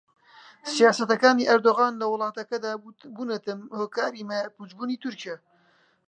[0.73, 2.71] سیاسەتەکانی ئەردۆغان لە وڵاتەکەدا
[3.15, 5.35] بوونەتە هۆکاری مایەپووچبوونی تورکیا